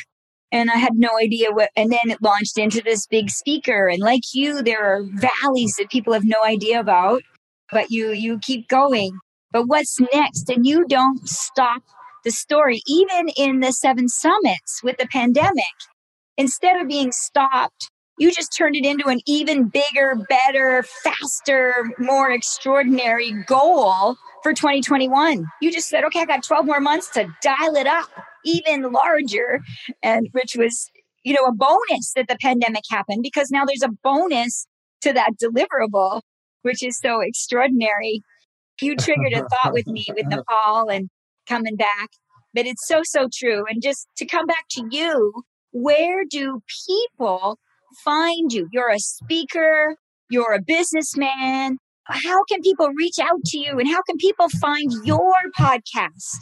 [0.50, 1.70] and I had no idea what.
[1.76, 3.88] And then it launched into this big speaker.
[3.88, 7.22] And like you, there are valleys that people have no idea about,
[7.70, 9.18] but you you keep going.
[9.52, 10.50] But what's next?
[10.50, 11.82] And you don't stop
[12.24, 15.64] the story, even in the seven summits with the pandemic.
[16.36, 22.30] Instead of being stopped, you just turned it into an even bigger, better, faster, more
[22.30, 25.46] extraordinary goal for 2021.
[25.60, 28.10] You just said, okay, I got 12 more months to dial it up
[28.44, 29.60] even larger,
[30.02, 30.90] and which was,
[31.24, 34.66] you know, a bonus that the pandemic happened because now there's a bonus
[35.02, 36.22] to that deliverable,
[36.62, 38.22] which is so extraordinary.
[38.80, 41.08] You triggered a thought with me with Nepal and
[41.48, 42.10] coming back,
[42.54, 43.64] but it's so, so true.
[43.68, 45.42] And just to come back to you,
[45.72, 47.58] where do people
[48.04, 48.68] find you?
[48.72, 49.96] You're a speaker,
[50.30, 51.78] you're a businessman.
[52.04, 56.38] How can people reach out to you and how can people find your podcast?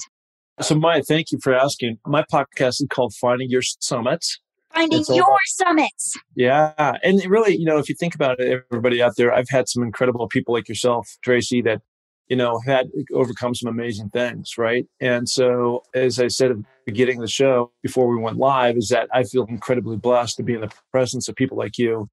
[0.60, 1.98] So, Maya, thank you for asking.
[2.06, 4.40] My podcast is called Finding Your Summits.
[4.72, 6.14] Finding Your about, Summits.
[6.34, 6.96] Yeah.
[7.02, 9.82] And really, you know, if you think about it, everybody out there, I've had some
[9.82, 11.82] incredible people like yourself, Tracy, that,
[12.28, 14.86] you know, had overcome some amazing things, right?
[15.00, 18.76] And so, as I said at the beginning of the show before we went live,
[18.76, 22.08] is that I feel incredibly blessed to be in the presence of people like you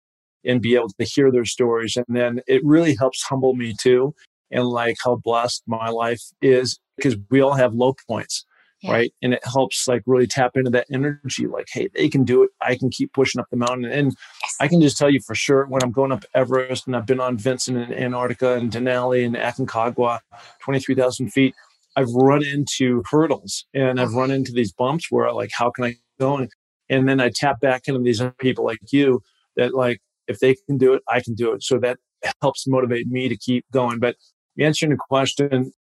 [0.46, 1.96] and be able to hear their stories.
[1.96, 4.14] And then it really helps humble me too
[4.52, 8.46] and like how blessed my life is because we all have low points.
[8.82, 8.92] Yeah.
[8.92, 9.14] Right.
[9.22, 11.48] And it helps like really tap into that energy.
[11.48, 12.50] Like, hey, they can do it.
[12.62, 13.86] I can keep pushing up the mountain.
[13.86, 14.08] And
[14.42, 14.56] yes.
[14.60, 17.22] I can just tell you for sure when I'm going up Everest and I've been
[17.22, 20.20] on Vinson and Antarctica and Denali and Aconcagua,
[20.64, 21.56] 23,000 feet,
[21.96, 24.38] I've run into hurdles and I've run mm-hmm.
[24.38, 26.38] into these bumps where like, how can I go?
[26.38, 26.50] And,
[26.90, 29.22] and then I tap back into these people like you
[29.56, 31.64] that like, if they can do it, I can do it.
[31.64, 32.00] So that
[32.42, 34.00] helps motivate me to keep going.
[34.00, 34.18] But
[34.60, 35.72] answering the question,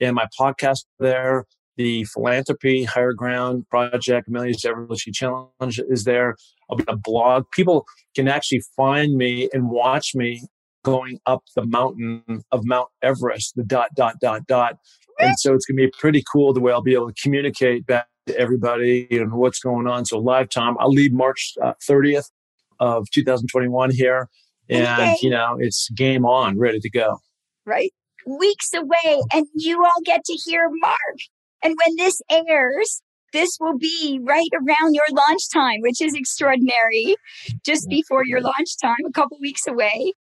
[0.00, 1.46] and my podcast there.
[1.76, 6.36] The philanthropy higher ground project, Amelia's Everly Challenge is there.
[6.70, 7.44] I'll be a blog.
[7.52, 7.84] People
[8.14, 10.46] can actually find me and watch me
[10.86, 14.78] going up the mountain of Mount Everest, the dot, dot, dot, dot.
[15.18, 17.86] And so it's going to be pretty cool the way I'll be able to communicate
[17.86, 20.04] back to everybody and what's going on.
[20.04, 22.30] So live time, I'll leave March uh, 30th
[22.78, 24.28] of 2021 here
[24.68, 25.16] and okay.
[25.22, 27.18] you know it's game on ready to go
[27.64, 27.92] right
[28.26, 31.18] weeks away and you all get to hear mark
[31.62, 33.00] and when this airs
[33.32, 37.16] this will be right around your launch time which is extraordinary
[37.64, 40.12] just before your launch time a couple weeks away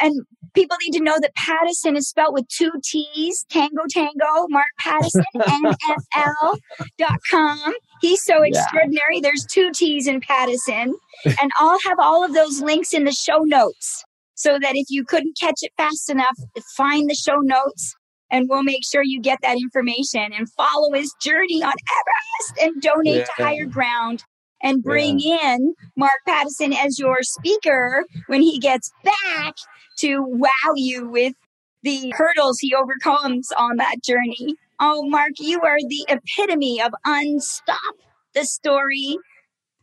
[0.00, 0.24] and
[0.54, 5.24] people need to know that Pattison is spelled with two T's, Tango Tango, Mark Pattison,
[5.36, 7.74] NFL.com.
[8.00, 9.16] He's so extraordinary.
[9.16, 9.20] Yeah.
[9.22, 10.94] There's two T's in Pattison.
[11.24, 15.04] And I'll have all of those links in the show notes so that if you
[15.04, 16.36] couldn't catch it fast enough,
[16.76, 17.94] find the show notes
[18.30, 22.80] and we'll make sure you get that information and follow his journey on Everest and
[22.80, 23.24] donate yeah.
[23.24, 24.24] to higher ground
[24.62, 25.54] and bring yeah.
[25.54, 29.54] in Mark Pattison as your speaker when he gets back
[30.00, 31.34] to wow you with
[31.82, 34.54] the hurdles he overcomes on that journey.
[34.78, 37.94] Oh, Mark, you are the epitome of unstop
[38.34, 39.16] the story.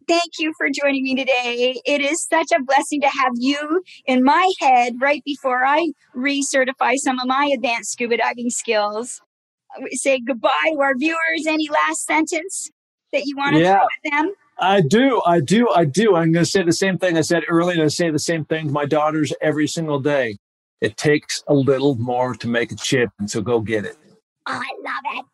[0.07, 1.81] Thank you for joining me today.
[1.85, 6.95] It is such a blessing to have you in my head right before I recertify
[6.95, 9.21] some of my advanced scuba diving skills.
[9.91, 11.45] Say goodbye to our viewers.
[11.45, 12.71] Any last sentence
[13.11, 13.81] that you want to yeah.
[13.81, 14.31] with them?
[14.59, 16.15] I do, I do, I do.
[16.15, 17.83] I'm going to say the same thing I said earlier.
[17.83, 20.37] I say the same thing to my daughters every single day.
[20.81, 23.97] It takes a little more to make a chip, and so go get it.
[24.47, 25.25] Oh, I love it.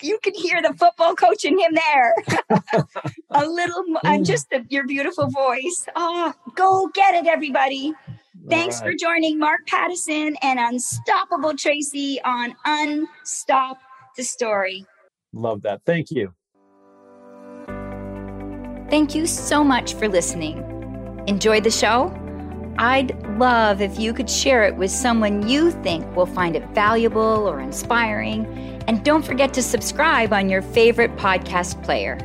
[0.00, 2.14] You can hear the football coach in him there.
[3.30, 4.26] a little, and mm.
[4.26, 5.86] just the, your beautiful voice.
[5.96, 7.94] Oh, go get it, everybody.
[8.48, 8.92] Thanks right.
[8.92, 13.76] for joining Mark Pattison and Unstoppable Tracy on Unstop
[14.16, 14.86] the Story.
[15.32, 15.82] Love that.
[15.84, 16.32] Thank you.
[18.90, 20.64] Thank you so much for listening.
[21.26, 22.14] Enjoy the show?
[22.78, 27.20] I'd love if you could share it with someone you think will find it valuable
[27.48, 28.46] or inspiring.
[28.86, 32.16] And don't forget to subscribe on your favorite podcast player.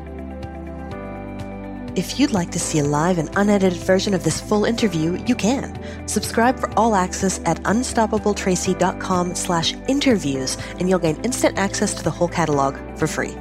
[1.95, 5.35] If you'd like to see a live and unedited version of this full interview, you
[5.35, 5.79] can.
[6.07, 12.09] Subscribe for all access at unstoppabletracy.com slash interviews, and you'll gain instant access to the
[12.09, 13.35] whole catalog for free.